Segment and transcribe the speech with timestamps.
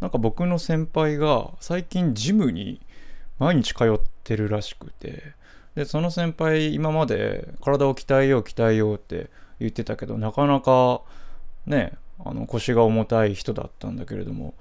[0.00, 2.80] なんか僕の先輩が最近ジムに
[3.38, 5.34] 毎日通ってるらしくて
[5.74, 11.02] でその先輩今まで体を鍛えよう鍛えようって言ってたけどなかなか
[11.66, 11.92] ね
[12.24, 14.54] あの腰が重たい人だったんだけれども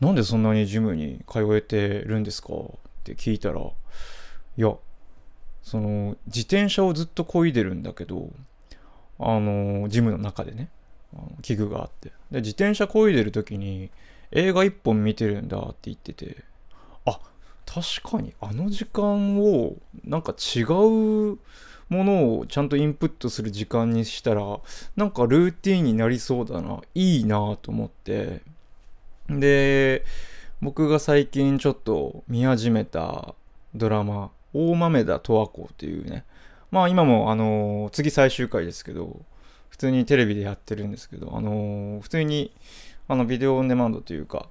[0.00, 2.52] なんでそんなにジムに通えてるんですか？
[2.52, 2.58] っ
[3.04, 3.70] て聞いたらい
[4.56, 4.74] や
[5.62, 8.30] その自転車をずっと漕いでるんだけど
[9.18, 10.68] あのジムの中でね
[11.42, 12.12] 器具があって。
[12.30, 13.90] で自転車漕いでる時に
[14.32, 16.44] 映画一本見てるんだって言ってて。
[17.04, 17.20] あ
[17.64, 18.34] 確かに。
[18.40, 20.66] あの時間をなんか違う
[21.88, 24.60] ものをちゃんとインプットする時間にしたら
[24.96, 26.80] なんかルーティンになりそうだな。
[26.94, 28.42] いいなと思って。
[29.28, 30.04] で
[30.60, 33.34] 僕が最近ちょっと見始めた
[33.74, 36.24] ドラマ「大豆田十和子」っていうね。
[36.70, 39.20] まあ今もあの次最終回ですけど
[39.68, 42.52] 普通にテレビでやってるんですけどあの普通に
[43.08, 44.48] あのビデオオンデマンドというか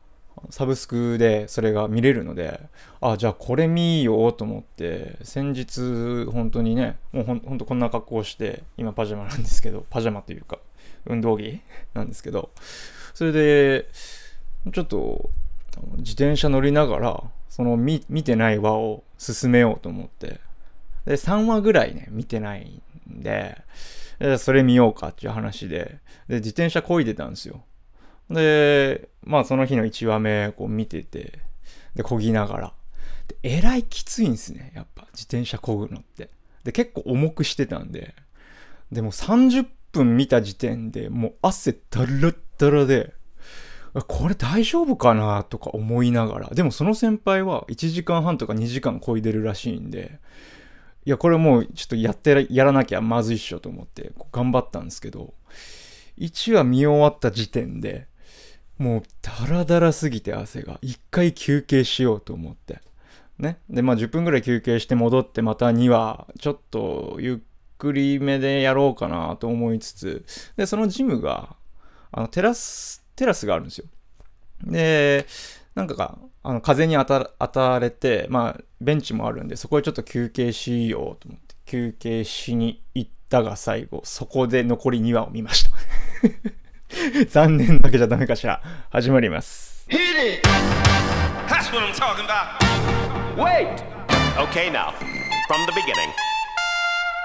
[0.49, 2.59] サブスクでそれが見れるので
[3.01, 10.59] あじゃあこれ見ようと思って先日本当にねもうほんほんとこんな格好して今パジャマなんですけどパジャマというか
[11.05, 11.61] 運動着
[11.93, 12.49] なんですけど
[13.13, 13.87] それで
[14.71, 15.29] ちょっと
[15.97, 20.39] 自転車乗りながらその見てない輪を進めようと思って
[21.05, 23.57] で3話ぐらいね見てないんで
[24.37, 27.63] それ見ようかっていう話でで自転車こいでたんですよ。
[28.29, 31.39] でまあその日の1話目こう見てて
[31.95, 32.73] でこぎながら。
[33.27, 36.29] でえらいきついんですねやっぱ自転車こぐのって。
[36.63, 38.15] で結構重くしてたんで。
[38.91, 43.13] でも30分見た時点でもう汗だらだらで
[44.07, 46.49] これ大丈夫かなとか思いながら。
[46.49, 50.19] でもその先輩は1時間半とか2時間こいでるらしいんで
[51.05, 55.33] いやこれもうちょっとやってやらなきゃまずいっしょと思って頑張ったんですけど
[56.17, 58.07] 1話見終わった時点で
[58.77, 62.81] もうダラダラすぎて汗が一回休憩しようと思って。
[63.37, 63.59] ね。
[63.69, 67.37] でまあ10分ぐらい休憩して戻ってまた2話ちょっとゆっ
[67.77, 70.25] くりめでやろうかなと思いつつ
[70.57, 71.55] でそのジムが
[72.11, 73.85] あのテラステラスがあるんですよ。
[74.63, 75.25] で
[75.73, 85.71] なんかかあの風に当た当たれてまあベンチもあるんでそこでちょっと休憩しようと思って休憩しに行ったが最後そこで残り2話を見ました。
[87.29, 90.47] 残念だけじゃダメかしら始まります Hit it!
[91.47, 92.57] That's what I'm talking about.
[93.37, 93.83] Wait!
[94.37, 94.91] Okay, now,
[95.47, 96.09] from the beginning.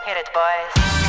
[0.07, 1.01] Hit it, boys.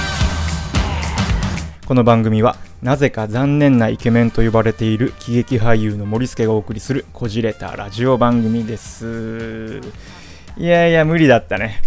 [1.86, 9.82] この番組はなぜか残念なイケメンと呼ばれている喜劇俳優の森助がお送りするこじれたラジオ番組です
[10.58, 11.82] いやいや無理だったね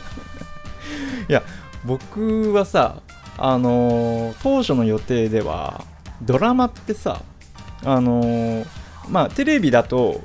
[1.30, 1.42] いや
[1.84, 3.00] 僕はさ
[3.36, 5.84] あの当初の予定では
[6.22, 7.22] ドラマってさ
[7.84, 8.64] あの
[9.08, 10.20] まあテレビだと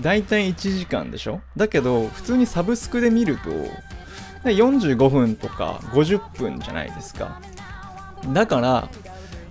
[0.00, 1.40] 大体1時間でしょ？
[1.56, 3.50] だけど普通にサブスクで見ると
[4.48, 7.40] 45分とか50分じゃないですか。
[8.32, 8.88] だから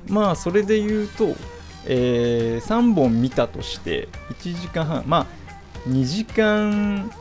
[0.07, 1.35] まあそれで言うと、
[1.85, 4.09] えー3本見たとして
[4.41, 7.11] 1時間半まあ2時間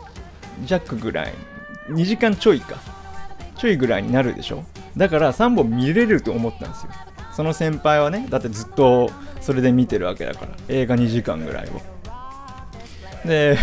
[0.65, 1.35] 弱ぐらい
[1.89, 2.79] 2時間ちょいか。
[3.57, 4.65] ちょいぐらいになるでしょ？
[4.97, 6.93] だから3本見れると思ったんですよ。
[7.33, 9.11] その先輩はねだってずっと
[9.41, 10.53] それで見てるわけだから。
[10.69, 11.81] 映画2時間ぐらいを。
[13.27, 13.57] で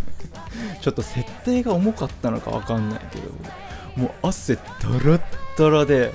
[0.80, 3.30] ちょっと設定が重かったのかわかんないけど
[3.96, 4.62] もう汗だ
[5.04, 5.20] ら
[5.58, 6.12] だらで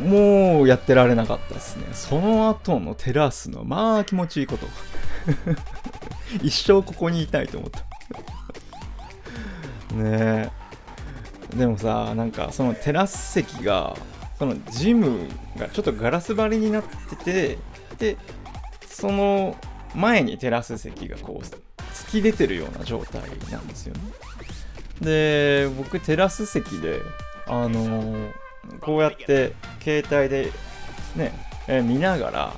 [0.00, 1.86] もうやってられなかったですね。
[1.92, 4.66] その後のテラスのまあ気持ちいいこと。
[6.42, 7.80] 一生ここにいたいと思った。
[9.94, 10.61] ねえ。
[11.54, 13.96] でもさなんかそのテラス席が
[14.38, 17.58] そのジムがちょっとガラス張りになってて
[17.98, 18.16] で
[18.86, 19.56] その
[19.94, 21.44] 前にテラス席がこう
[21.92, 24.00] 突き出てるような状態なんですよね。
[25.00, 27.00] で僕テラス席で
[27.46, 28.32] あのー
[28.80, 30.52] こうやって携帯で
[31.16, 31.32] ね、
[31.68, 32.52] え見ながら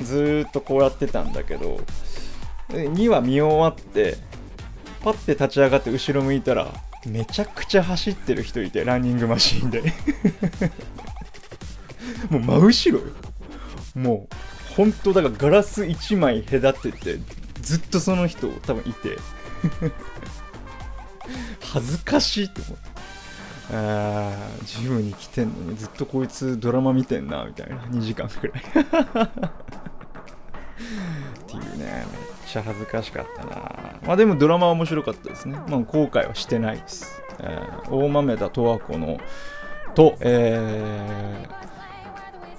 [0.00, 1.78] ずっとこうやってたんだけど
[2.68, 4.16] 2話見終わって
[5.02, 6.72] パッて立ち上がって後ろ向いたら
[7.06, 9.82] めちゃくちゃ走ってる人いてランニングマシーンで。
[12.28, 13.12] もう真後ろよ。
[13.94, 14.34] もう
[14.74, 17.18] 本当だからガラス1枚隔てて
[17.62, 19.16] ずっとその人多分いて。
[21.72, 22.90] 恥ずかしいって思って。
[23.72, 27.76] あージムに来てんのにずっとこいつドラマ見てんなみたいな。
[27.76, 28.62] 2時間くらい。
[31.58, 33.96] っていうねめっちゃ恥ずかしかったな。
[34.06, 35.58] まあでもドラマは面白かったですね。
[35.68, 39.18] まあ後悔はしてないです、えー大豆田十和子の
[39.94, 41.60] と、えー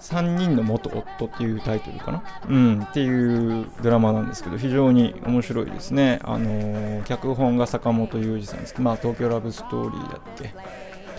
[0.02, 2.24] 3人の元夫っていうタイトルかな？
[2.50, 6.20] うんっていうドラマなんですけど非常に面白いですね。
[6.24, 10.50] あのー脚本が坂本雄二さんですけどまあ東京ラブストーリーだっけ？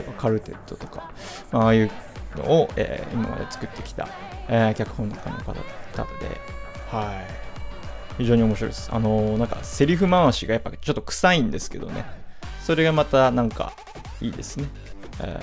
[0.03, 1.11] とかカルテットとか、
[1.53, 1.91] まああいう
[2.37, 4.09] のを、えー今まで作ってきた、
[4.49, 5.63] えー脚本家の方方で
[6.91, 7.52] はい。
[8.19, 8.91] 非常に面白いです。
[8.93, 12.05] あのーなんかセリフ回しがやっぱちょっと臭いんですけどね。
[12.64, 13.73] それがまたなんか
[14.20, 14.67] いいですね、
[15.20, 15.43] え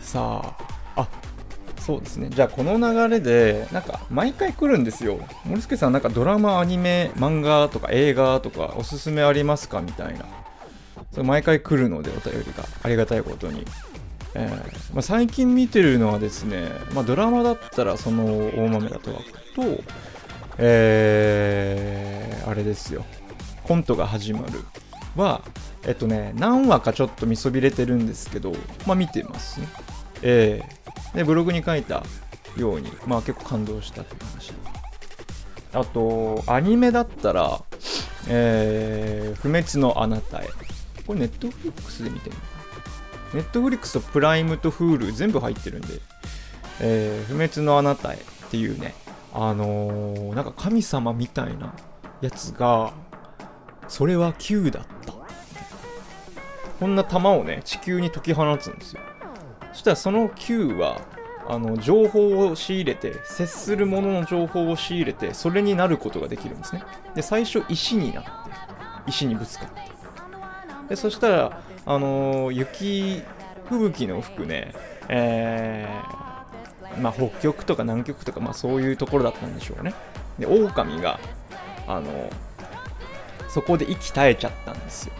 [0.00, 0.04] ー。
[0.04, 0.56] さ
[0.94, 1.08] ああ
[1.80, 2.28] そうですね。
[2.30, 5.18] じゃあこの流れでなんか毎回来るんですよ。
[5.44, 9.80] 森助さんなんかドラマアニメ漫画とか映画とかおすすめありますか？
[9.80, 10.24] みたいな。
[11.10, 13.64] それ毎回来るのでお便りがありがたいことに、
[14.34, 14.94] えー。
[14.94, 19.20] まあ、最近見てるのはですね、まあ、ドラマだったらその大豆だとは
[19.54, 19.62] と
[20.58, 23.04] えー、あれですよ。
[23.64, 24.60] コントが始まる。
[25.16, 25.42] は
[25.86, 28.52] えっとね何話かちょっと見そびれてるんですけど
[28.86, 29.68] まあ見てますね。
[30.22, 32.02] えー、でブログに書いた
[32.56, 34.52] ようにまあ結構感動したという話。
[35.72, 37.62] あとアニメだったら
[38.26, 40.48] えー、不滅のあなたへ。
[41.06, 42.46] これネットフリックスで見てるのか
[43.32, 43.34] な？
[43.34, 46.00] ネットフリックスとプライムと Hulu 全部入ってるんで、
[46.80, 48.18] えー、不滅のあなたへっ
[48.50, 48.94] ていうね
[49.34, 51.74] あのーなんか神様みたいな
[52.20, 52.92] やつが
[53.88, 55.14] それは Q だった。
[56.80, 59.00] こんな弾をね地球に解き放つんですよ。
[59.72, 61.00] そしたらその Q は
[61.48, 66.82] あの情報を仕入れて接するものの情報を仕入れてそれになることができるんですね。
[67.14, 68.30] で最初石になって
[69.06, 69.80] 石にぶつかって。
[70.88, 73.22] でそしたらあのー雪
[73.68, 74.72] 吹雪の吹くね
[75.08, 76.23] えー
[77.00, 79.94] まあ北極とか南極とかまあそういうところだったんでしょうね。
[80.38, 81.20] で狼が
[81.86, 82.30] あの
[83.48, 85.14] そこで息絶えちゃったんですよ。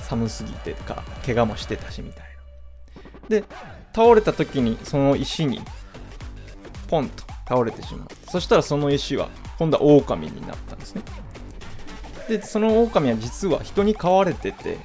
[0.00, 2.30] 寒すぎてか怪我もしてたしみたいな。
[3.28, 3.44] で
[3.94, 5.60] 倒れた時にその石に
[6.88, 9.28] ポンと倒れてしまってそしたらその石は
[9.58, 11.02] 今度は狼になったんですね。
[12.28, 14.78] でその狼は実は人に飼われてて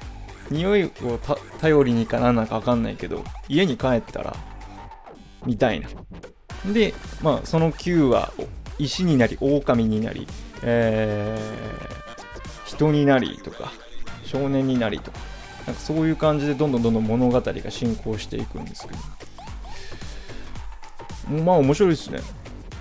[0.50, 0.90] 匂いを
[1.60, 4.36] 頼りにかなんか分かんないけど家に帰ったら
[5.46, 5.88] みたいな。
[6.72, 8.32] でまあその Q は
[8.78, 10.26] 石になり狼になり
[10.62, 11.96] えー
[12.66, 13.72] 人になりとか
[14.24, 15.18] 少年になりとか
[15.66, 18.98] なんかそういう感じでどんどんどんどん物語が進行していくんですけど。
[21.42, 22.20] まあ面白いですね。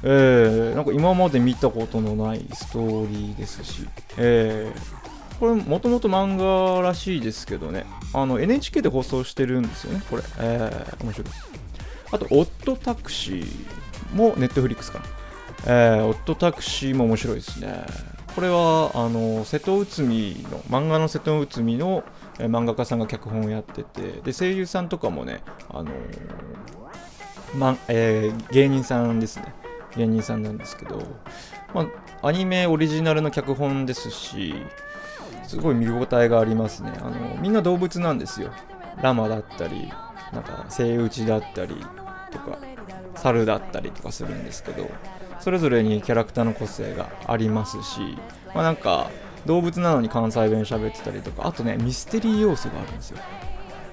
[0.03, 7.87] えー、なんか今まで見たことのないストーリーですし、えー、これもともと漫画らしいですけどね。
[8.13, 11.64] あの NHK で放送してるんですよねこれ、えー、面白いです。
[12.11, 15.05] あと、オットタクシーもネットフリックスかな。
[15.67, 17.85] えー、オットタクシーも面白いですね。
[18.35, 22.03] これは、あの、瀬戸内海の、漫画の瀬戸内海の、
[22.39, 25.91] えー漫画家さんが脚本をやってて、で、声優さんとかもね、あの
[27.55, 29.53] まえー芸人さんですね。
[29.95, 31.01] 芸人さんなんですけど、
[31.73, 31.87] ま
[32.21, 34.53] あ、アニメオリジナルの脚本ですし、
[35.43, 36.91] すごい見応えがありますね。
[37.01, 38.51] あの、みんな動物なんですよ。
[39.01, 39.91] ラマだったり、
[40.33, 41.75] なんか、セイウチだったり
[42.31, 42.57] とか、
[43.15, 44.89] 猿だったりとかするんですけど、
[45.39, 48.17] それぞれにキャラクターの個性がありますし、
[48.53, 49.09] まあなんか、
[49.45, 53.19] 動物なのに関西弁喋ってたりとか、あとね、ミステリー要素があるんですよ。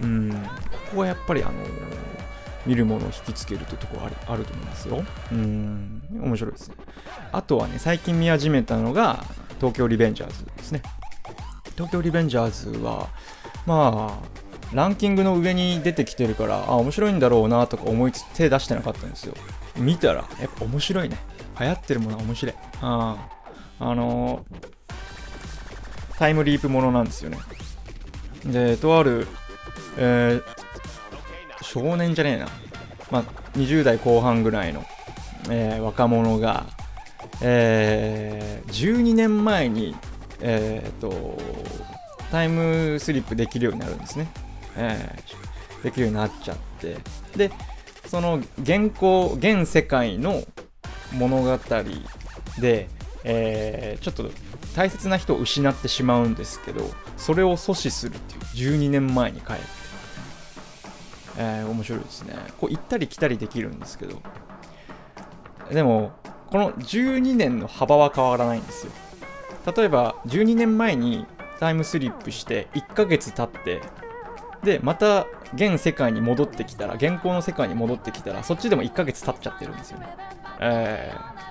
[0.03, 0.39] うん、こ
[0.95, 1.53] こはやっぱりあの
[2.67, 5.05] 見るものを引きつけるというところあるあると思いますよ。
[5.31, 6.77] うん、面白いですね。
[7.33, 9.25] あとはね、最近見始めたのが、
[9.59, 10.83] 東京リベンジャーズですね。
[11.77, 13.09] 東京リベンジャーズは、
[13.67, 19.35] まあ、ランキングの上に出てきてるから、あ、面白いんだろうなとか思いつつ手出してなかったんですよ。
[19.77, 21.19] 見たら、やっぱ面白いね。
[21.61, 22.55] 流行ってるものは面白い。
[22.81, 23.29] あ
[23.79, 24.45] あの
[26.19, 27.39] タイムリープものなんですよね。
[28.47, 29.27] で、とある、
[29.99, 30.63] えー
[31.63, 32.49] 少年じゃねえな、
[33.11, 33.23] まあ、
[33.57, 34.85] 20代後半ぐらいの、
[35.49, 36.67] えー若者が、
[37.41, 39.97] えー12年前に、
[40.41, 41.39] えーと
[42.31, 44.27] タイムスリップできるようになるんですね、
[44.77, 45.53] えー
[45.83, 46.97] できるようになっちゃって
[47.37, 47.51] で
[48.07, 50.43] その現行現世界の
[51.13, 51.59] 物語
[52.61, 52.89] で、
[53.25, 54.31] えーちょっと
[54.77, 59.63] 大切な人を失ってしまうんですけどそれを阻止するっていう12年前に帰って
[61.39, 62.35] えー面白いですね。
[62.59, 64.21] こう行ったり来たりできるんですけど、
[65.71, 66.13] でも、
[66.51, 68.93] この12年の幅は変わらないんですよ。
[69.75, 71.27] 例えば、12年前に
[71.59, 73.81] タイムスリップして1ヶ月経って、
[74.63, 80.07] で、また現世界に戻ってきたら、現行の世界に戻ってきたら、そっちでも1ヶ月経っちゃってるんですよね。
[80.61, 81.43] えー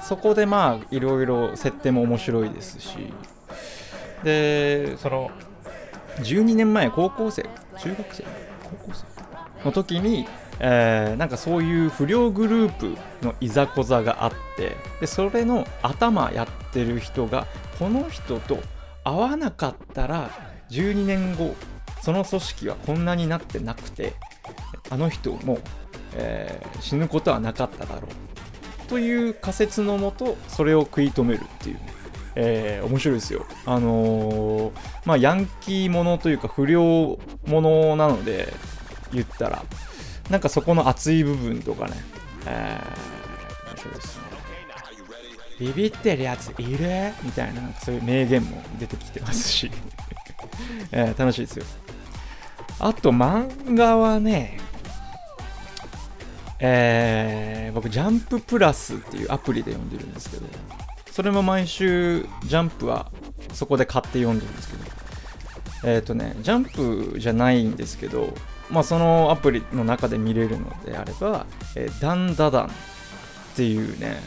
[0.00, 3.12] そこでまあ、いろいろ設定も面白いですし、
[4.22, 5.30] で、その、
[6.20, 7.42] 12年前高校生
[7.78, 8.24] 中学生
[8.64, 10.26] 高校生の時に
[10.60, 17.46] えーなんかそういう不良グループのいざこざがあってでそれの頭やってる人が
[17.78, 18.58] この人と
[19.04, 20.30] 会わなかったら
[20.70, 21.54] 12年後
[22.02, 24.14] その組織はこんなになってなくて
[24.90, 25.58] あの人も、
[26.14, 28.88] えー死ぬことはなかっただろう。
[28.88, 31.74] という仮説のもとそれを食い止めるっていう。
[31.76, 31.82] ね、
[32.36, 33.44] えー面白いですよ。
[33.66, 34.72] あのー
[35.04, 38.52] まあヤンキーものというか不良ものなので
[39.12, 39.62] 言ったら。
[40.30, 41.92] なんかそこの熱い部分とかね、
[42.46, 44.22] えー面白いですね。
[45.60, 47.12] ビビってるやついる？
[47.24, 49.70] みたいなそういう名言も出てきてますし、
[50.92, 51.64] えー楽しいですよ。
[52.80, 54.58] あと漫画はね
[56.60, 60.46] えー僕ジャンププラスっていうアプリで読んでるんですけど
[61.10, 63.10] それも毎週ジャンプは
[63.52, 64.84] そこで買って読んでるんですけど
[65.84, 68.32] えっ、とねジャンプじゃないんですけど
[68.70, 72.70] まあそのアプリの中で見れるのであれば、えーダンダダンっ
[73.54, 74.20] ていうね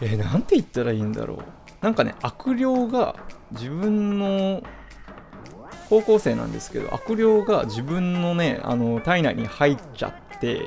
[0.00, 1.38] えーなんて言ったらいいんだろう。
[1.82, 3.16] なんかね悪霊が
[3.52, 4.62] 自分の
[5.88, 10.62] 高校生なんですけど悪霊が自分のねあの体内に入っちゃって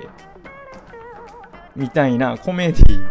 [1.75, 3.09] みたいなコメディ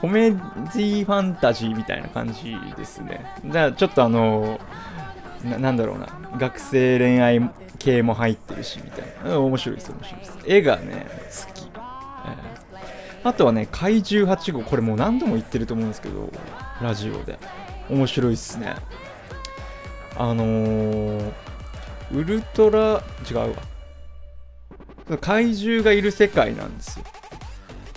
[0.00, 3.24] コメディファンタジーみたいな感じですね。
[3.46, 4.60] だからちょっとあの
[5.42, 7.40] ななんだろうな学生恋愛
[7.78, 9.40] 系も入ってるしみたいな。
[9.40, 10.38] 面白いです面白いです。
[10.46, 13.28] 絵がね好き、えー。
[13.28, 16.30] あとはね怪獣8号これもう何度も言ってると思うんですけど
[16.82, 17.38] ラジオで。
[17.90, 18.74] 面白いっすね。
[20.16, 21.32] あのー、
[22.12, 25.18] ウルトラ違うわ。
[25.20, 27.04] 怪獣がいる世界なんですよ。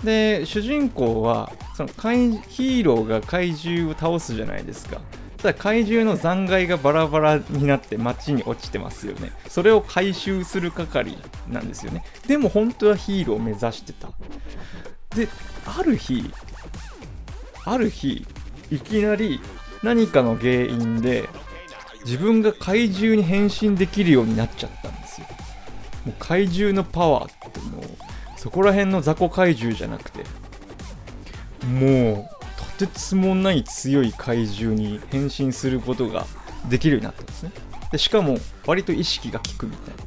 [0.03, 5.01] で主人公はその怪ヒーローが怪獣を倒すじゃないですか。
[5.37, 9.31] ただ怪獣の残骸がバラバラになって街に落ちてますよね。
[9.47, 12.03] それを回収する係なんですよね。
[12.27, 14.09] でも本当はヒーローを目指してた。
[15.15, 15.27] で
[15.65, 16.31] ある日
[17.65, 18.25] ある日
[18.71, 19.39] いきなり
[19.83, 21.29] 何かの原因で
[22.05, 25.27] 自分が怪獣に変身できるようになっちゃったんですよ。
[26.05, 27.83] もう怪獣のパワーってもう
[28.37, 30.23] そこら辺の雑魚怪獣じゃなくて。
[31.67, 36.25] もうとてつもない強い怪獣に変身することが
[36.69, 37.51] できるようになったんですね。
[37.91, 40.03] でしかも割と意識が効くみたいな。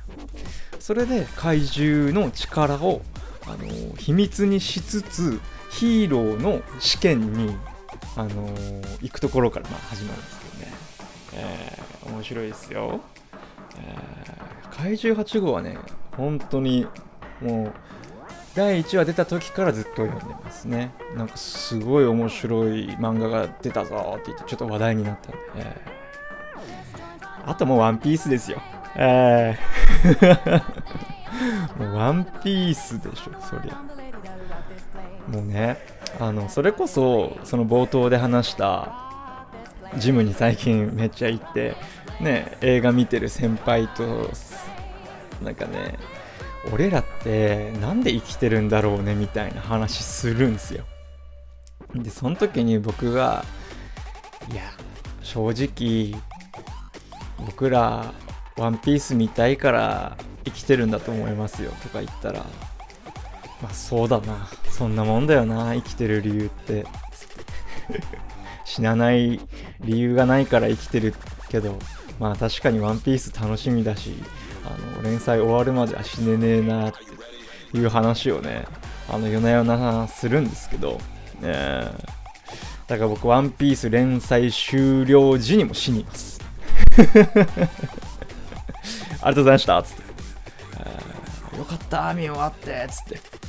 [0.79, 3.03] それで怪獣の力を
[3.47, 5.39] あの秘密にしつつ
[5.71, 7.55] ヒーローの試験に
[8.17, 8.49] あの
[9.03, 10.40] 行くところからまあ始まるんです、
[11.35, 13.01] えー面白いですよ、
[13.79, 15.77] えー怪獣8号はね
[16.17, 16.87] 本当に
[17.43, 17.73] もう
[18.55, 20.93] 第1話出た時からずっと読んでますね。
[21.17, 25.29] なんかすごい面白い漫画が出たぞって言ってちょっと話題になった。
[25.29, 28.61] んで、えーあともうワンピースですよ。
[28.97, 30.63] えー
[31.79, 33.81] もうワンピースでしょそりゃ。
[35.29, 35.79] もうね
[36.19, 39.10] あのそれこそその冒頭で話した
[39.99, 41.75] ジムに最近めっちゃ行って
[42.21, 44.31] ね映画見てる先輩と
[45.43, 45.99] なんかね
[46.73, 50.85] 俺らってなんで生きてるんだろうねみたいな話するんですよ。
[51.95, 53.45] でその時に僕が
[54.53, 54.63] いや
[55.23, 56.21] 正直
[57.45, 58.13] 僕ら
[58.57, 62.45] ワンピース見たいから生きてるんだと思いますよとか言ったら
[63.61, 66.87] まあそうだなそんなもんだよな生きてる理由って。
[68.71, 69.41] 死なない
[69.81, 71.13] 理由がないから生きてる
[71.49, 71.77] けど
[72.21, 74.15] まあ確かにワンピース楽しみだし
[74.65, 76.93] あの連載終わるまでは死ねねえなっ
[77.73, 78.65] ていう話をね
[79.09, 81.01] あの夜な夜なするんですけど、ね
[81.43, 81.93] え。
[82.87, 86.41] だから僕ワンピース連載終了時にも死にます。
[86.95, 87.07] あり
[89.21, 90.03] がとうございましたつって、
[90.79, 93.41] えーよかった見終わってつって。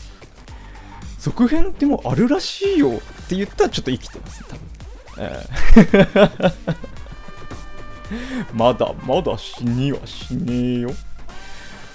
[1.22, 4.60] 続編ってもうあるらしいよって言ったらちょっと生きてます多分、
[8.54, 10.92] まだまだ死にはしねえよ。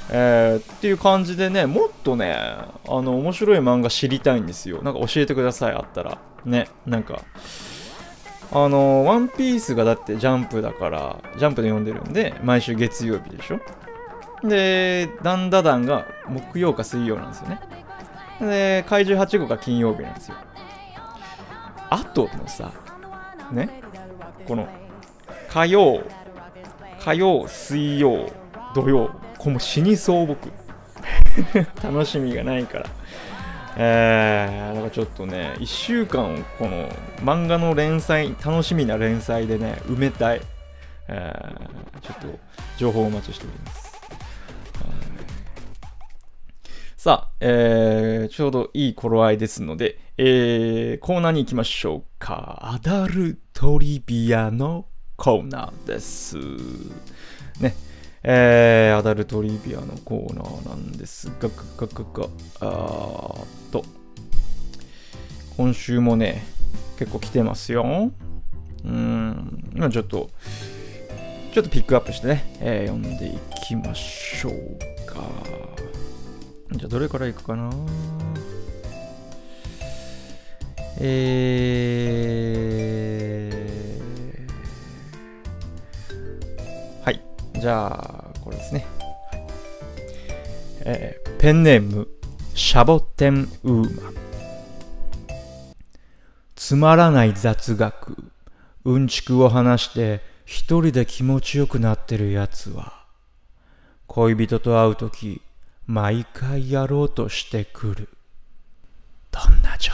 [0.08, 4.82] えーっていう感じでねもっとねあの面白い漫画知りたいんですよ。
[4.82, 6.18] なんか教えてくださいあったら。
[6.44, 7.20] ねなんか。
[8.52, 13.60] あのワンピースがだってジャンプだからジャンプで読んでるんで毎週月曜日でしょ。
[14.46, 17.60] でダンダダンが木曜か水曜なんですよね。
[18.40, 20.36] で怪獣8号が金曜日なんですよ。
[21.90, 22.70] あとのさ
[23.52, 23.82] ね。
[24.46, 24.68] この
[25.48, 26.02] 火曜
[27.00, 28.30] 火曜水曜
[28.74, 30.50] 土曜これも死にそう僕。
[31.82, 32.86] 楽しみがないから。
[33.78, 36.88] えー、だかちょっとね1週間をこの
[37.18, 40.40] 漫画の連載楽しみな連載でね埋めたい、
[41.08, 42.38] えー、ちょっと
[42.78, 43.86] 情報をお待ちしております。
[47.08, 47.36] はい。
[47.40, 52.58] えーちょうどいい頃合いですので、えーコーナーに行きましょうか。
[52.62, 56.38] アダルトリビアのコーナーです。
[57.60, 57.74] ね。
[58.22, 62.28] えーアダルトリビアのコーナーなんですが、がががが
[62.60, 63.84] あーっと、
[65.58, 66.46] 今週もね、
[66.98, 68.10] 結構来てますよ。
[68.84, 70.30] うーん、今ちょっと、
[71.52, 74.52] ちょっとピックアップしてね、えー読んでいきましょう
[75.06, 75.22] か。
[76.72, 77.70] じゃあ、どれからいくかな？
[80.98, 87.20] えー、はい。
[87.60, 88.86] じゃあ、これですね。
[90.80, 92.08] えーペンネーム、
[92.54, 94.14] シャボテンウーマン。
[96.56, 98.16] つまらない雑学、
[98.84, 103.04] うんちくを話して一人で気持ちよくなってるやつは、
[104.06, 105.42] 恋人と会うとき、
[105.86, 108.08] 毎回やろうとしてくる。
[109.30, 109.92] どんな状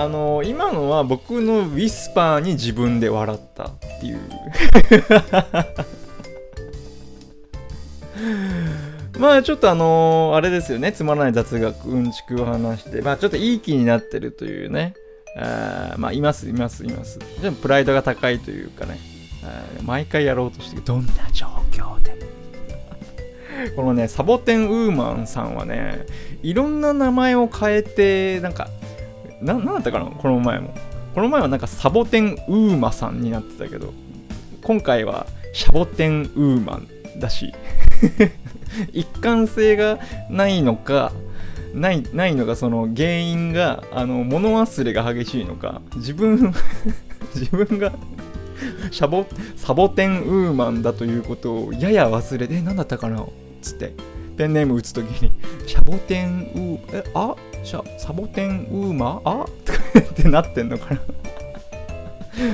[0.00, 4.18] あの今のは僕のウィスパーに自分で笑ったっていう。
[9.20, 10.90] まあちょっとあのあれですよね。
[10.92, 13.02] つまらない雑学うんちくを話して。
[13.02, 14.94] まあちょっといい気になってるというね。
[15.36, 17.18] あまあいますいますいます。
[17.42, 18.98] でもプライドが高いというかね。
[19.84, 22.16] 毎回やろうとしてどんな状況でも。
[23.76, 26.06] このねサボテンウーマンさんはね
[26.42, 28.70] いろんな名前を変えてなんか
[29.40, 30.74] なんだったかなこの前も。
[31.14, 33.92] この前はなんかサボテンウーマさんになってたけど
[34.62, 37.52] 今回はシャボテンウーマンだし。
[38.92, 39.98] 一貫性が
[40.30, 41.12] ないのか
[41.74, 46.54] ないないのかその原因があの物忘れが激しいのか自分
[47.34, 47.92] 自分が
[48.92, 53.26] シャボサボテンウーマンだということをやや忘れてえ何だったかな
[53.60, 53.92] つって。
[54.40, 55.30] ペンネーム打つときに
[55.66, 57.36] シャボテンウーえあ？
[57.62, 59.20] シャサボテンウーマ？
[59.24, 59.44] あ？
[59.44, 61.00] ってなってんのかな？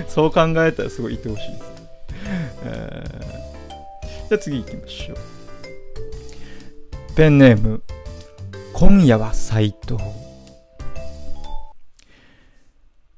[0.09, 1.65] そう考えたらすごい愛おしいです、
[2.65, 3.37] えー
[4.29, 5.17] じゃあ次行きましょう。
[7.15, 7.85] ペンネーム
[8.73, 10.03] 今夜は斎藤。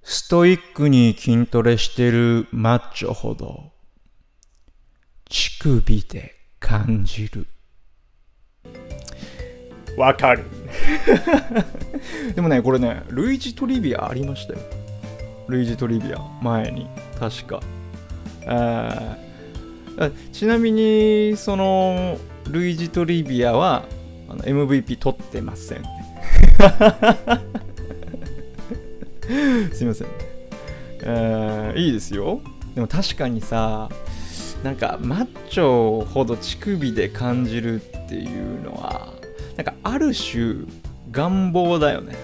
[0.02, 3.72] ストイックに筋トレしてるマッチョほど
[5.30, 7.46] 乳首で感じる。
[9.96, 10.44] わかる。
[12.34, 14.60] でもねこれね類似トリビアありましたよ。
[15.48, 16.86] 類似トリビア前に。
[17.18, 17.60] 確か。
[18.46, 19.16] あ
[20.32, 22.18] ちなみにその
[22.50, 23.84] 類似トリビアは
[24.28, 25.82] MVP 取ってません。
[29.72, 30.08] すいません、
[31.02, 32.40] えーいいですよ。
[32.74, 33.88] でも確かにさ
[34.62, 39.14] なんかマッチョほど乳首で感じるっていうのは
[39.90, 40.66] ある種
[41.10, 42.14] 願望だよね。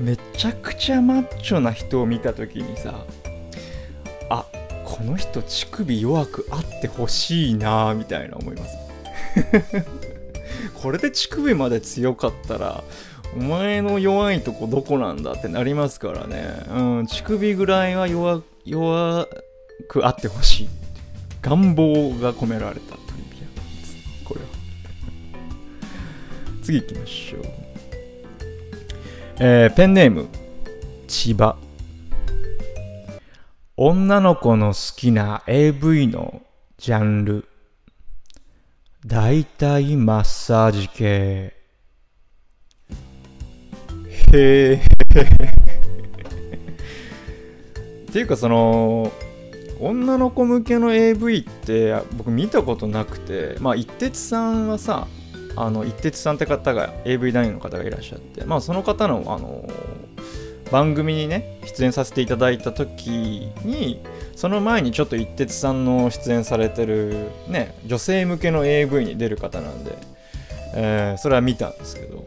[0.00, 3.04] めちゃくちゃマッチョな人を見た時にさ
[4.30, 4.46] あ
[4.84, 8.76] この人乳首弱くあってほしいなみたいな思います。
[10.80, 12.82] これで乳首まで強かったら
[13.36, 16.54] お前の弱いとこどこなんだってなりますからね。
[16.72, 19.28] うん乳首ぐらいは弱弱
[19.88, 20.68] くあってほしい。
[21.42, 23.07] 願望が込められた。
[26.68, 27.42] 次行きましょう。
[29.40, 30.28] えーペンネーム
[31.06, 31.56] 千葉。
[33.78, 36.42] 女の子の好きな AV の
[36.76, 37.48] ジャンル。
[39.06, 41.04] 大体マッサージ系。
[41.04, 41.54] へ
[44.34, 44.74] え
[48.10, 49.10] っていうかその
[49.80, 53.56] 女の子向けの AV って僕見たことなくて。
[53.60, 55.06] まあ一徹さんはさ
[55.60, 59.68] あの一徹さんって方が AV 男優の方がいらっしゃってまあその方のあの
[60.70, 64.00] 番組にね出演させていただいた時に
[64.36, 69.96] その前にちょっと一徹さんの出演されてるね女性向けの AV に出る方なんで、
[70.74, 72.24] えーそれは見たんですけど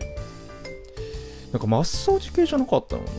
[1.51, 3.09] なんかマッサージ系じゃなかったのか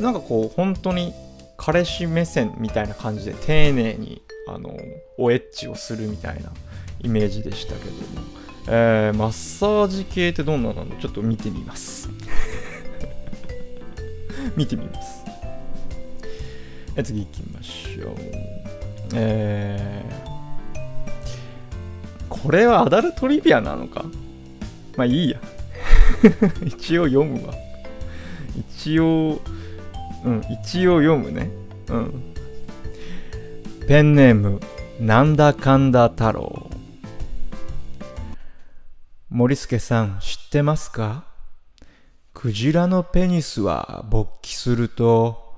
[0.00, 0.10] な？
[0.10, 1.12] なんかこう本当に
[1.56, 4.76] 彼氏目線みたいな感じで丁寧にあの
[5.18, 6.50] おエッチをするみたいな
[7.00, 10.86] イメージでしたけども、えーマッサージ系ってどんなの？
[11.00, 12.08] ちょっと見てみます。
[14.56, 15.24] 見てみます。
[16.96, 18.14] え次行きましょう。
[19.14, 20.78] えー、
[22.28, 24.04] これはアダルトリビアなのか？
[24.96, 25.40] まあいいや。
[26.64, 27.54] 一応読むわ。
[28.76, 29.40] 一応
[30.24, 31.50] うん一応読むね。
[31.88, 32.22] うん。
[33.88, 34.60] ペンネーム
[35.00, 36.70] なんだかんだ太郎。
[39.34, 41.24] 森助さん知ってますか？
[42.34, 45.54] クジラのペニスは勃起すると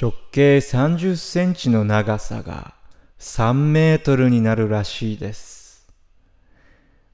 [0.00, 2.74] 直径30センチの長さが
[3.18, 5.88] 3メートルになるらしいです。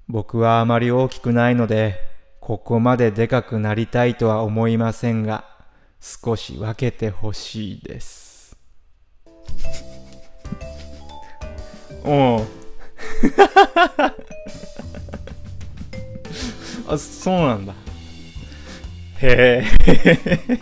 [0.06, 1.98] 僕はあまり大きくないので、
[2.40, 5.46] ここまででかくなりたいとは思いませんが、
[5.98, 8.54] 少し分けてほしいです。
[12.04, 12.46] おう
[16.92, 17.74] あ、そうなんだ。
[19.20, 20.58] へえ。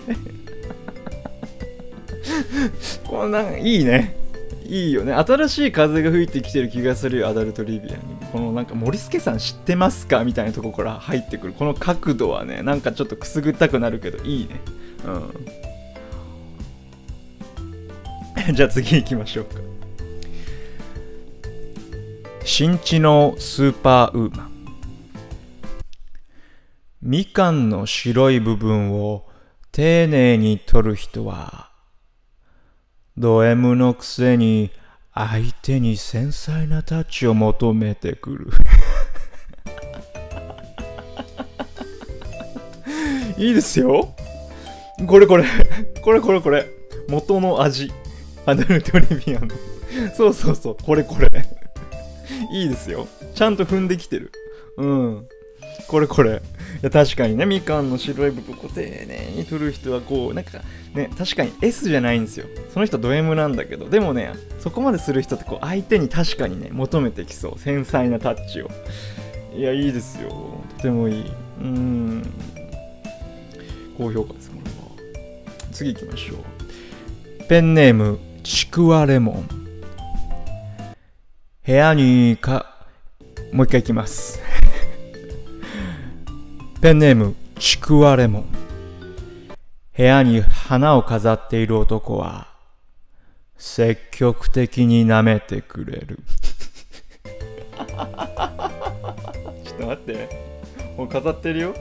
[3.05, 4.14] こんなんいいね。
[4.66, 5.12] いいよね。
[5.14, 7.99] 新しい風が吹いてきてる気がするよ、アダルトリビアに。
[8.33, 11.53] このなんか、森助さん知ってますかみたいなとこから入ってくる。
[11.53, 14.61] この角度はね、なんかちょっとくすぐったくなるけど、いいね。
[18.47, 18.55] うん。
[18.55, 19.55] じゃあ次行きましょうか。
[22.45, 24.50] 新地のスーパーウーマン。
[27.03, 29.27] みかんの白い部分を
[29.73, 31.71] 丁寧に取る人は、
[33.17, 34.71] ド M のくせに
[35.15, 38.51] 相手に繊細なタッチを求めてくる。
[43.39, 44.15] いいですよ。
[45.07, 45.45] これこれ、
[46.03, 46.67] これこれこれ。
[47.09, 47.91] 元の味。
[48.45, 49.49] アダルトリビアの。
[50.15, 51.29] そうそうそう、これこれ。
[52.53, 53.09] いいですよ。
[53.35, 54.33] ちゃんと踏んできてる。
[54.77, 55.27] うん。
[55.89, 56.43] これこれ。
[56.83, 60.61] や確かにね、みかんの白い部分を丁寧に取る人はこう、なんか
[60.95, 62.47] ね、確かに S じゃないんですよ。
[62.73, 67.59] その人ド M なんだけど、でもね、そこまでする人ってこう相手に確かにね、求めてきそう。
[67.59, 68.71] 繊細なタッチを。
[69.55, 70.62] いや、いいですよ。
[70.77, 71.33] とてもいい。
[71.61, 72.23] うん。
[73.99, 74.77] 高評価です、これは。
[75.73, 77.45] 次行きましょう。
[77.45, 79.49] ペンネーム、ちくわレモン。
[81.66, 82.87] 部屋にか、
[83.53, 84.40] もう一回行きます。
[86.81, 88.47] ペンネーム、ちくわレモン。
[89.95, 92.49] 部屋に花を飾っている男は、
[93.59, 96.21] 積極的に舐めてくれる。
[97.77, 100.29] ちょっと待って。
[100.97, 101.75] もう飾ってるよ。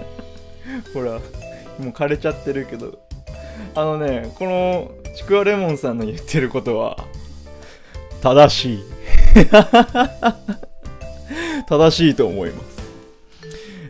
[0.92, 2.98] ほら、もう枯れちゃってるけど。
[3.74, 6.98] あのね、このちくわレモンさんの言ってることは、
[8.20, 8.84] 正しい。
[11.66, 12.75] 正しいと思います。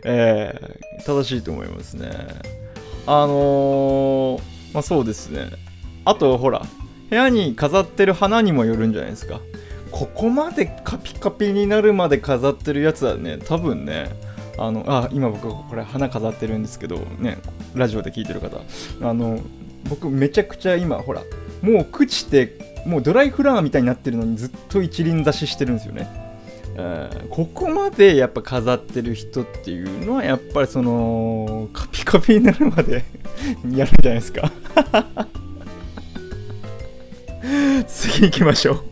[0.07, 2.09] えー、正しいと思いますね。
[3.05, 4.41] あのー、
[4.73, 5.49] まあそうですね。
[6.05, 6.65] あと、ほら、
[7.09, 9.41] 部屋に飾ってる花にもよるんじゃないですか。
[9.91, 14.09] ここまでカピカピになるまで飾ってるやつはね、多分ね、
[14.57, 17.37] あの、あ、今僕これ花飾ってるんですけど、ね、
[17.75, 18.57] ラジオで聞いてる方、
[19.01, 19.39] あの、
[19.89, 21.21] 僕めちゃくちゃ今、ほら、
[21.61, 26.26] もう朽ちて、もうドライフラワーみたいになってるのにずっと一輪挿ししてるんですよね。
[26.79, 33.03] えここまでやっぱ飾ってる人っていうのはやっぱりそのカピカピになるまで
[33.75, 34.51] やるんじゃないですか。
[37.87, 38.83] 次行きましょう。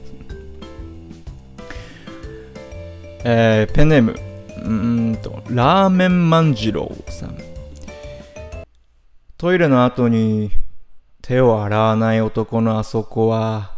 [3.24, 4.16] えーペンネーム。
[4.64, 7.38] うんとラーメン万次郎さん。
[9.38, 10.50] トイレの後に
[11.22, 13.74] 手を洗わない男のあそこは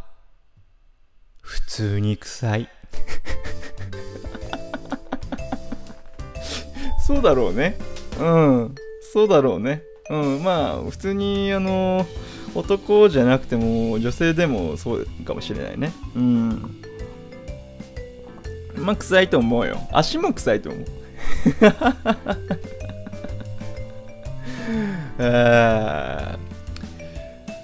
[1.41, 2.69] 普通に臭い。
[7.07, 7.77] そうだろうね。
[8.19, 8.75] うん。
[8.99, 9.81] そうだろうね。
[10.09, 10.43] うん。
[10.43, 12.05] まあ、普通に、あの、
[12.53, 15.93] 男じゃなくても、女性でもそうかもしれないね。
[16.17, 16.81] うん。
[18.75, 19.79] まあ、臭いと思うよ。
[19.93, 20.85] 足も臭いと思う。
[25.19, 26.35] え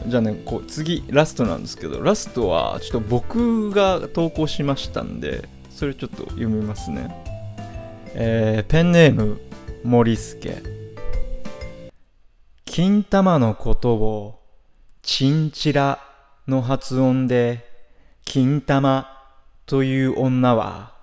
[0.08, 7.33] じゃあね、こう次、ラストなんですけど、ラストはちょっと僕が投稿しましたんで、それちょっと読みますね。
[8.16, 9.40] えーペンネーム
[9.84, 10.62] 森助。
[12.66, 14.40] 金玉のことを
[15.02, 16.00] チンチラ
[16.48, 17.66] の発音で
[18.26, 19.08] 金玉
[19.66, 20.94] という女は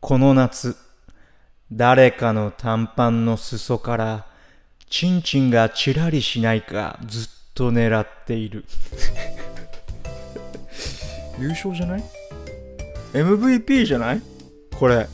[0.00, 0.76] この夏
[1.72, 4.26] 誰かの短パンの裾から
[4.90, 8.64] チンチンがチラリしないかずっと狙っている。
[11.40, 12.04] 優勝じゃない
[13.12, 14.22] ?MVP じゃない？
[14.78, 15.08] これ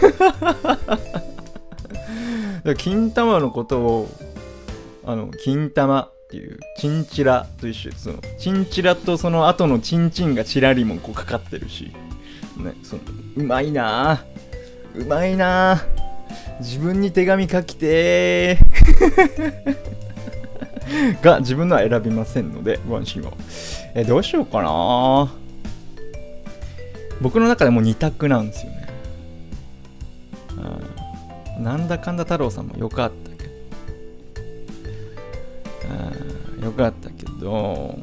[2.76, 4.08] 金玉のことを
[5.04, 7.90] あの金玉っていうチンチラと一緒。
[7.90, 11.92] でそのチンチラとその後のチンチンがチラリもこうかかってるし、
[12.56, 13.02] ね、その
[13.36, 14.24] うまいな。
[14.94, 15.82] うまいな。
[16.60, 18.58] 自分に手紙書きて
[21.22, 23.32] が自分のは選びませんのでご安心を。
[23.94, 25.32] えどうしようかな。
[27.20, 28.79] 僕の中でも2択なんですよね。
[31.60, 33.36] なんだかんだ太郎さんもよかったけ
[36.60, 36.66] ど。
[36.66, 37.98] よかったけど。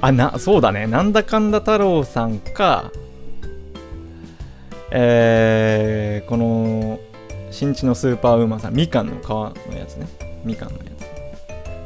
[0.00, 0.86] あなそうだね。
[0.86, 2.90] なんだかんだ太郎さんか
[4.90, 6.98] えー、この
[7.50, 10.08] 新地のスーパーウーマンさんみかんの皮のやつね。
[10.44, 10.84] みかんのや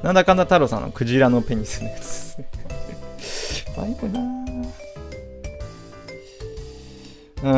[0.00, 0.04] つ。
[0.04, 2.48] なんだかんだ太郎さんのクジラのペニスのやつですね。
[3.74, 4.45] 最後な
[7.42, 7.52] うん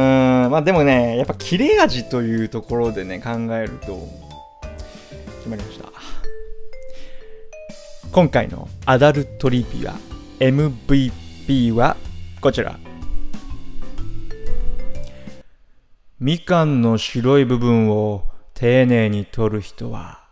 [0.50, 4.08] まあでもねやっぱ切れ味というところでね考えると
[5.38, 5.88] 決まりました。
[8.10, 9.94] 今回のアダルトリビア
[10.40, 11.96] MVP は
[12.40, 12.78] こちら。
[16.18, 20.24] みかんの白い部分を丁寧に取る人は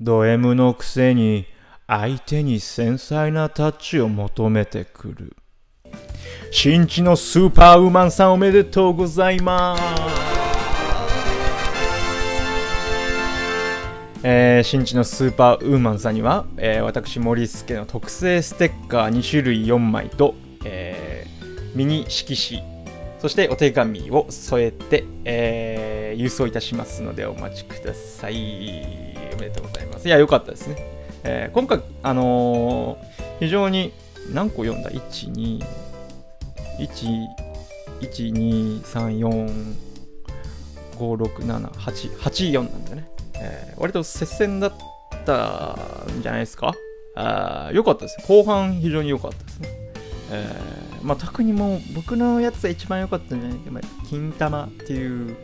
[0.00, 1.46] ド M のくせに
[1.86, 5.36] 相手に繊細なタッチを求めてくる。
[6.56, 9.82] 新地のスーパーウーマンさんおめでとうございます。
[14.22, 22.62] えー新地のスーパーウーマンさんには、えー私森助の特製ステッカー2種類4枚と、えーミニ色紙
[23.18, 28.34] そしてお手紙を添えて、えー郵送いたしますのでお待ちください。
[29.36, 30.06] おめでとうございます。
[30.06, 30.76] いやよかったですね、
[31.24, 33.92] えー今回あのー非常に
[34.32, 35.60] 何個読んだ ?1、2、
[36.78, 37.26] 1、
[38.00, 39.74] 1、2、3、4、
[40.96, 43.08] 5、6、7、8、8読んだんだね。
[43.40, 44.72] えー割と接戦だっ
[45.26, 45.76] た
[46.16, 46.72] んじゃないですか？
[47.16, 48.18] あーよかったです。
[48.28, 49.68] 後半非常に良かったですね。
[50.30, 53.88] えーまあ特にもう僕のやつが一番良かったんじゃないか。
[54.08, 55.36] 金玉っていう、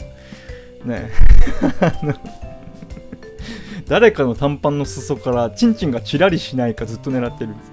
[0.86, 1.10] ね
[3.86, 7.69] 誰かの短パンの裾からチンチンがチラリしないかずっと狙ってるんです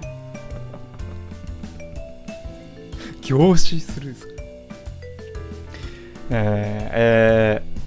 [3.28, 4.32] 凝視するんですか？
[6.30, 7.78] えーえー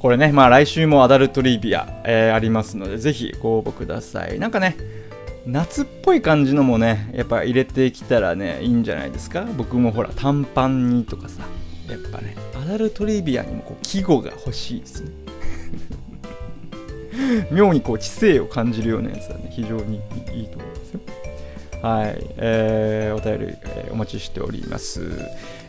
[0.00, 4.38] これね、まあ来週もアダルトリビア、えーありますので、ぜひご応募ください。
[4.38, 4.76] なんかね、
[5.44, 9.44] 夏っぽい感じのもね、やっぱ入れてきたらね、いいんじゃないですか？
[9.56, 11.42] 僕もほら、短パンにとかさ、
[11.88, 15.10] やっぱね、アダルトリビアにもこう季語が欲しいですね。
[17.50, 19.96] 妙にこう知性を感じるようなやつはね、非常に
[20.32, 21.00] いいと思いますよ。
[21.82, 25.02] はい、えーお便り、えーお待ちしております。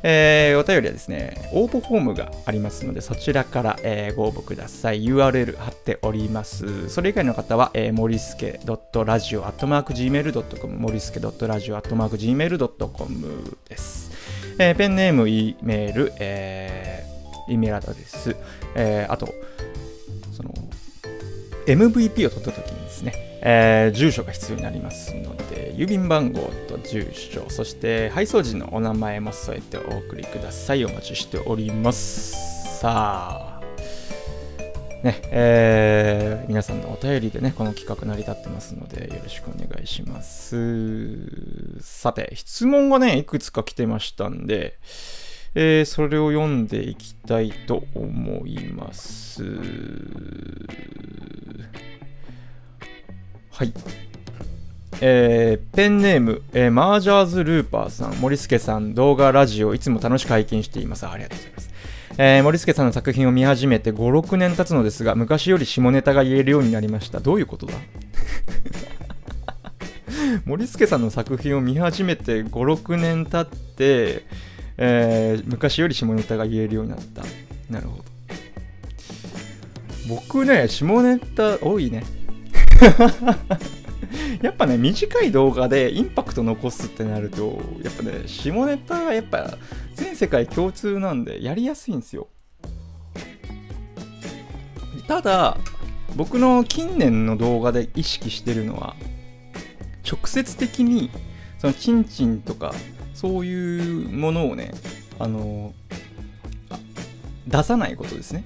[0.02, 5.06] えーお便りはですね、応募フォームがありますので、そちらから、えーご応募ください。
[5.06, 6.89] URL 貼っております。
[6.89, 14.10] それ以外の方は、えー、森助 .radio.gmail.com、森助 .radio.gmail.com です。
[14.58, 18.36] えーペンネーム、E メール、えー、E メールアドレス、
[18.76, 19.32] えーあと、
[20.34, 20.52] その、
[21.67, 30.84] MVP を取った時にですね、えー住所が必要になりますので、郵便番号と住所、そして配送時のお名前も添えてお送りください。
[30.86, 32.80] お待ちしております。
[32.80, 33.62] さあ、
[35.04, 41.80] ね、えー皆さんのお便りでね、この企画成り立ってますので、よろしくお願いします。
[41.82, 44.78] さて、質問がね、いくつか来てましたんで、
[45.56, 49.43] えーそれを読んでいきたいと思います。
[53.60, 53.74] はい。
[55.02, 61.06] えーペンネーム、えーマージャーズルーパーさん、森助さん、動画、ラジオ、いつも楽しく拝見しています。
[61.06, 61.69] ありがとうございます。
[62.17, 67.19] えー森助さんの作品を見始めて5、6年経つのですが、昔より下ネタが言えるようになりました。
[67.19, 67.74] どういうことだ？
[70.45, 74.24] 森助さんの作品を見始めて5、6年経って、
[74.78, 77.24] えー昔より下ネタが言えるようになった。
[77.69, 78.06] なるほど。
[80.08, 82.04] 僕ね、下ネタ多いね。
[84.42, 89.58] やっぱね、短い動画でインパクト残すってなると、やっぱね、下ネタがやっぱ
[89.96, 92.28] 全世界共通なんでやりやすいんですよ。
[95.08, 95.58] ただ、
[96.15, 98.96] 僕の近年の動画で意識してるのは、
[100.10, 101.12] 直接的に、
[101.60, 102.74] そのチンチンとか、
[103.13, 104.72] そういうものをね、
[105.20, 105.74] あの
[107.48, 108.44] 出さないことですね。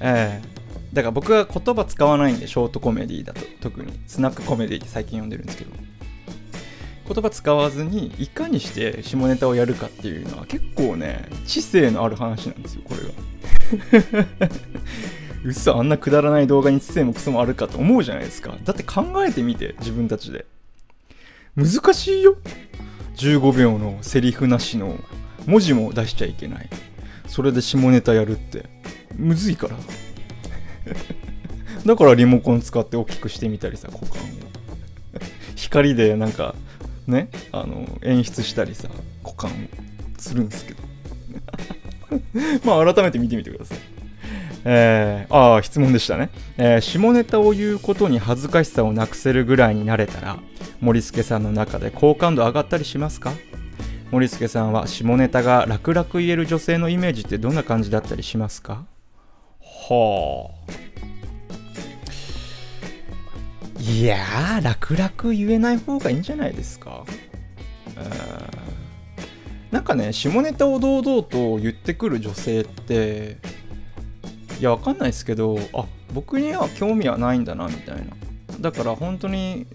[0.00, 0.65] ええ
[0.96, 3.92] だから僕は言葉使わないんで、ショートコメディだと、特に。
[4.06, 5.70] スナックコメディって最近読んでるんですけど。
[7.06, 14.48] 言葉使わずに、いかにして下ネタをやるかっていうのは結構ね、知性のある話なんですよ、これが。
[15.44, 18.56] 嘘、あんなくだらない動画に知性もクソもあるかと思うじゃないですか。
[18.64, 20.46] だって考えてみて、自分たちで。
[21.56, 22.38] 難しいよ。
[23.16, 24.98] 15秒のセリフなしの
[25.44, 26.70] 文字も出しちゃいけない。
[27.26, 28.64] それで下ネタやるって。
[29.14, 29.76] むずいから。
[31.86, 34.24] だからリモコン使って大きくしてみたりさ、股間を。
[35.56, 36.54] 光でなんか
[37.06, 38.88] ねあの演出したりさ
[39.24, 39.54] 股間を
[40.18, 40.82] するんですけど。
[42.64, 43.78] まあ改めて見てみてください。
[44.68, 50.38] えー、ああ質問でしたね、えー下ネタを言うことに恥ずかしさをなくせるぐらいになれたら
[50.80, 53.32] 森助さんの中で好感度上がったりしますか？
[54.10, 58.86] 森助さんは下ネタが楽々言える女性のイメージってどんな感じだったりしますか？
[59.88, 60.56] はあ。
[63.80, 67.04] いやー楽々言えない方がいいんじゃないですか。
[69.70, 73.36] なんかね下ネタを堂々と言ってくる女性って
[74.58, 78.16] いやわかんないですけどあ僕には興味はないんだなみたいな。
[78.60, 79.66] だから本当に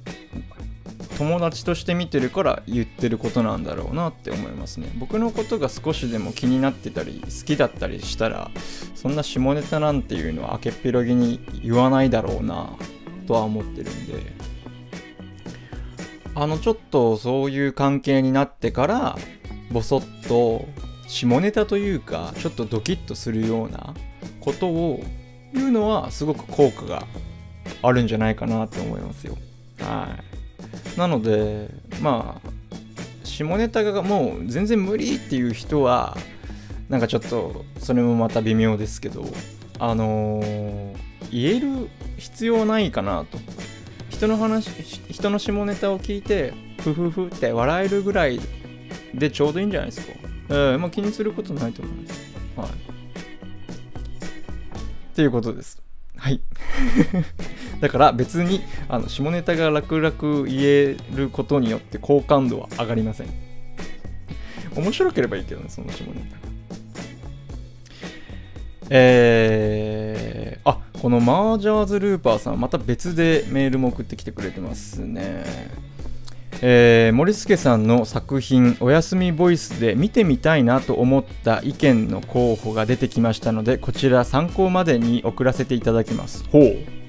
[1.18, 4.90] 友達として見てるから言ってることなんだろうなって思いますね。
[4.98, 8.50] 僕のことが少しでも気になってたり好きだったりしたら
[8.96, 12.70] そんな下ネタなんていうのは明けっぴろげに言わないだろうな
[13.28, 14.42] とは思ってるんで。
[16.34, 19.18] あのちょっとそういう関係になってから
[19.70, 20.66] ボソッと
[21.08, 23.94] 下ネタというかちょっとドキッとするような
[24.40, 25.04] ことを
[25.54, 27.06] 言うのはすごく効果が
[27.82, 29.38] あるんじゃないかなって思いますよ。
[29.80, 30.41] はい。
[30.98, 31.70] なので
[32.02, 32.50] まあ
[33.24, 36.18] 下ネタがもう全然無理っていう人は
[36.90, 39.26] なんかちょっとそれもまた微妙ですけど
[39.80, 43.40] あのー言える必要ないかなと。
[44.10, 44.70] 人の話
[45.10, 48.40] 人の下ネタを聞いてふふふって笑えるぐらい
[49.16, 50.14] でちょうどいいんじゃないですか。
[50.50, 52.22] えー、まあ気にすることないと思います
[52.58, 52.70] はい。
[52.70, 52.74] っ
[55.16, 55.82] ていうことです。
[56.18, 56.42] はい。
[57.82, 63.28] だから別にあの下ネタが楽々言えることによって好感度は上がりません。
[64.76, 66.36] 面白ければいいけどねその下ネタ。
[66.38, 66.52] が
[68.94, 75.44] えー、あこのマージャーズルーパーさんまた別でメールも送ってきてくれてますね。
[76.62, 86.44] えー森助さんの作品「おやすみボイス」で見てみたいなと思った意見の候補が出てきましたのでこちら参考までに送らせていただきます。
[86.52, 87.01] ほう。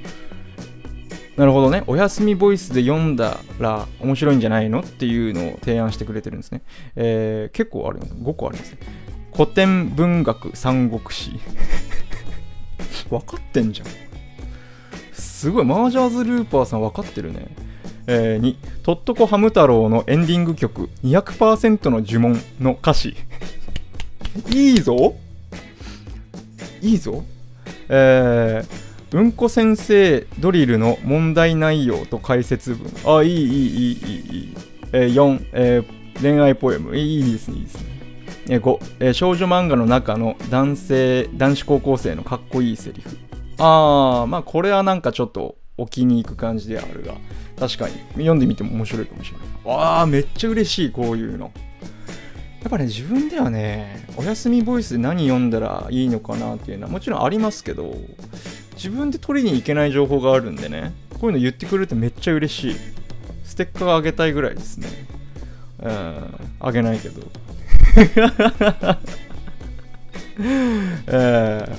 [1.37, 1.83] なるほどね。
[1.87, 6.63] おやすみボイスで読んだら面白いんじゃないのっていうのを提案してくれてるんですね、
[6.95, 8.11] えー結構あるね。
[8.23, 8.79] 5個ありますね。
[9.35, 11.41] 古典文学三国史
[13.09, 13.87] 分 かってんじゃん。
[15.13, 15.65] すごい。
[15.65, 17.49] マージャーズルーパーさん分かってるね。
[18.07, 20.91] えー、2とっとこハム太郎のエンディング曲。
[21.03, 23.17] 200%の呪文の歌詞。
[24.53, 25.15] いいぞ。
[26.83, 27.25] いいぞ。
[27.89, 33.19] えー、うんこ先生ドリルの問題内容と解説文。
[33.19, 34.55] あ、いい、いい、いい、いい、
[34.93, 36.97] えー、4、えー、恋愛ポエム。
[36.97, 37.83] いいですね、いいですね。
[38.49, 43.19] えー、5、えー、少女漫画の中の男性、男子高校生のかっこいいセリフ。
[43.59, 47.15] あー、まあこれはなんかちょっと置きに行く感じであるが、
[47.59, 49.77] 確かに読んでみても面白いかもしれない。
[49.77, 51.53] わー、めっちゃ嬉しい、こういうの。
[52.63, 57.95] やっぱね、自分ではね、お休みボイスで何読んだらいいのかなっていうのはもちろんありますけど、
[58.83, 60.93] 自分で取りに行けない情報があるんでね。
[61.21, 62.77] こういうの言ってくれるとめっちゃ嬉しい。
[63.45, 64.89] ステッカーあげたいぐらいですね。
[65.79, 66.51] うん。
[66.59, 67.23] あげないけど。
[71.07, 71.73] え ー、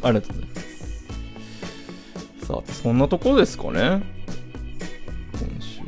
[0.00, 2.46] ありがとうございます。
[2.46, 4.00] さあそんなとこですかね。
[5.32, 5.86] 今週は。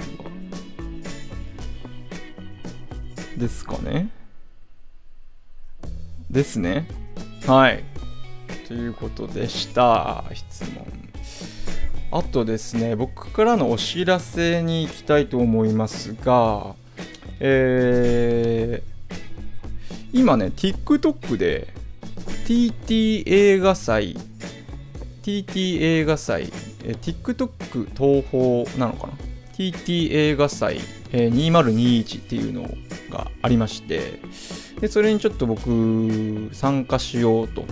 [3.37, 4.09] ですかね。
[6.29, 6.89] ですね。
[7.47, 7.98] はい。
[8.69, 10.25] ということでした。
[10.35, 10.87] 質問。
[12.11, 16.75] あとですね僕からのお知らせに行きたいと思いますが
[17.41, 18.99] えー
[20.11, 21.69] 今ね TikTok で
[22.47, 24.17] TT 映画祭
[25.23, 26.51] TT 映画祭
[26.85, 29.13] え TikTok 東宝なのかな
[29.55, 30.79] ？TT 映画祭、
[31.13, 32.63] え2021っていうの
[33.11, 34.21] がありまして
[34.81, 37.65] でそれにちょっと僕参加しようと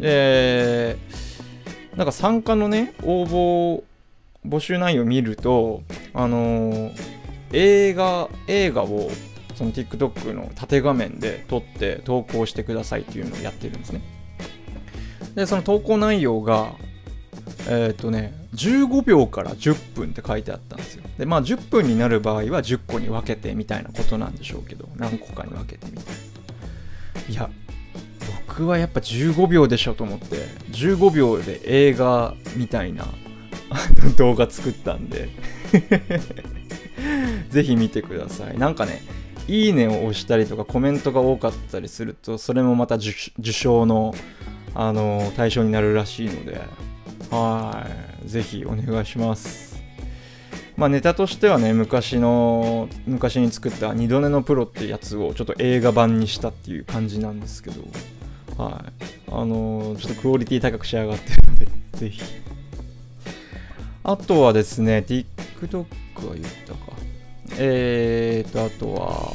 [0.00, 0.96] で
[1.96, 3.82] なんか参加のね応募
[4.46, 5.82] 募集内容を見ると
[6.14, 7.20] あのー
[7.52, 9.10] 映画映画を
[9.54, 14.02] その TikTok の縦画面で撮って投稿してくださいっていうのをやってるんですね。
[15.34, 16.74] でその投稿内容が
[17.68, 21.04] えっ、とね15秒から10分って書いてあったんですよ。
[21.18, 26.10] でまあ10分になる場合は10個に分けてみたいなことなんでしょうけど何個かに分けてみたいな。
[27.28, 27.50] いや
[28.60, 30.36] 僕はやっぱ15秒でしょと思って
[30.72, 33.06] 15秒で映画みたいな
[34.18, 35.30] 動画作ったんで。
[37.48, 38.58] ぜひ見てください。
[38.58, 39.02] なんかね
[39.48, 44.14] いいねを押したりとかコメントが多かったりするとそれもまた受受賞の
[44.74, 46.60] あの対象になるらしいので。
[47.30, 47.86] は
[48.26, 48.28] い。
[48.28, 49.82] ぜひお願いします。
[50.76, 57.80] まあネタとしてはね昔の昔に作った「二度寝のプロ」ってやつをちょっと映画版にしたっていう感じなんですけど。
[58.60, 59.04] はい。
[59.32, 62.20] あのーちょっとクオリティ高く仕上がってるので ぜひ。
[64.02, 65.76] あとはですね TikTok
[66.26, 66.78] は言ったか。
[67.58, 69.32] えーとあとは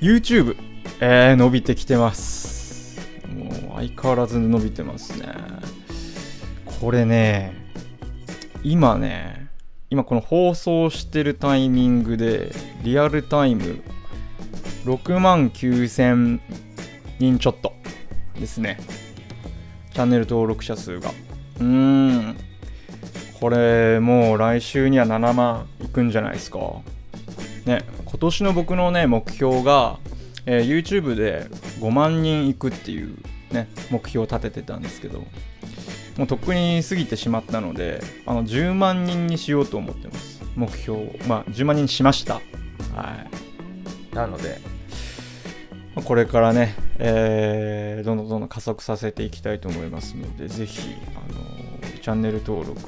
[0.00, 0.56] YouTube
[1.02, 3.00] えー、伸びてきてます。
[3.34, 5.28] もう相変わらず伸びてますね。
[6.80, 7.54] これね
[8.62, 9.48] 今ね
[9.90, 12.52] 今この放送してるタイミングで
[12.82, 13.82] リアルタイム
[14.84, 16.40] 6万9000
[17.20, 17.74] 人ちょっと
[18.38, 18.78] ですね。
[19.92, 21.10] チャンネル登録者数が。
[21.58, 22.36] うーん。
[23.38, 26.58] これもう来週には7万いくんじゃないですか。
[27.66, 29.98] ね今年の僕のね目標が、
[30.46, 31.46] えー YouTube で
[31.80, 33.18] 5万人いくっていう
[33.52, 35.20] ね目標を立ててたんですけど
[36.16, 40.40] もうとっくに過ぎてしまったのであの10万人にしようと思ってます。
[40.56, 41.12] 目標を。
[41.28, 42.34] まあ10万人にしました。
[42.34, 42.40] は
[44.12, 44.14] い。
[44.14, 44.58] なので
[46.04, 52.80] これからね、えーどんどんどんどん加速させていきたいと思いますのでぜひ、あのーチャンネル登録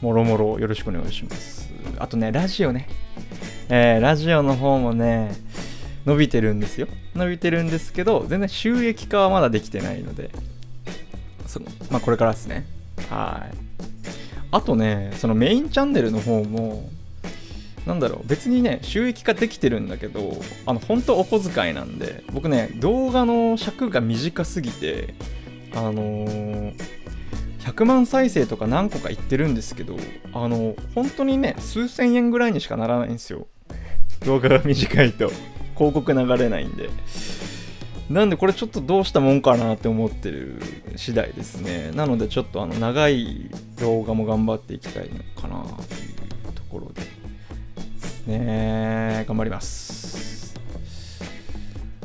[0.00, 1.68] もろもろよろしくお願いします。
[1.98, 2.88] あとねラジオね、
[3.68, 5.32] えーラジオの方もね
[6.06, 6.86] 伸びてるんですよ。
[7.14, 10.30] 伸びてるんですけど全然収益化はまだできてないので。
[11.46, 11.60] そ
[11.90, 12.64] まあこれからですね。
[13.10, 13.56] はい。
[14.52, 16.88] あとねそのメインチャンネルの方も
[17.90, 25.14] なんだろう別にね収益化できてるんだけどあの本当お小遣いなんで僕ね動画の尺が短すぎて
[25.74, 27.00] あのー
[27.60, 29.96] 100万再生とか何個かいってるんですけど
[30.32, 33.48] あの本当にね数千円ぐらいにしかならないんですよ。
[34.24, 35.30] 動画が短いと。
[35.76, 36.88] 広告流れないんで。
[38.08, 40.60] なんでこれちょっとどうしたもんかなって思ってる
[40.96, 41.90] 次第ですね。
[41.94, 47.19] なのでちょっとあの長い動画も頑張っていきたいのかなというところで。
[48.30, 49.24] ね。
[49.28, 50.54] 頑張ります。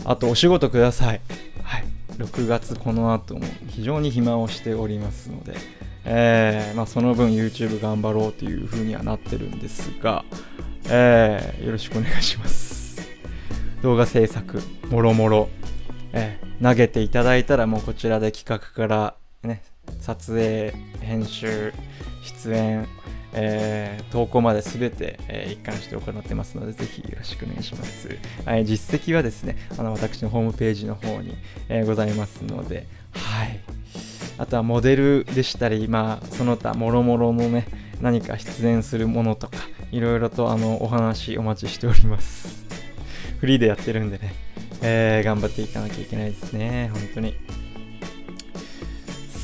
[0.03, 1.21] あとお仕事ください。
[1.63, 1.86] はい。
[2.17, 5.53] 6月この後も非常に暇をしておりますので。
[6.07, 10.23] えーまあ、その分 YouTube 頑張ろうという風にはなってるんですが、
[10.88, 13.01] えーよろしくお願いします。
[13.82, 15.49] 動画制作もろもろ。
[16.13, 19.61] えー投げていただいたらもうこちらで企画からね
[20.01, 21.73] 撮影編集
[22.23, 22.88] 出演、
[23.33, 28.09] えー投稿まで全て、えー一貫して行ってますのでぜひよろしくお願いします、
[28.45, 31.36] はい、実績はですねあの私のホームページの方に、
[31.69, 33.59] えーございますのではい。
[34.38, 37.67] あとはモデルでしたり、まあ、その他もろもろのね
[38.01, 39.57] 何か出演するものとか
[39.91, 42.65] いろいろとあのお話お待ちしております。
[43.39, 44.33] フリーでやってるんでね、
[44.81, 47.36] えー頑張っていかなきゃいけないですね本当に。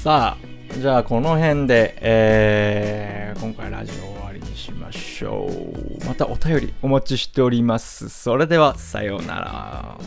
[0.02, 6.06] さあじゃあこの辺で、えー今回ラジオ終わりにしましょう。
[6.08, 8.10] またお便りお待ちしております。
[8.10, 9.98] それではさようなら。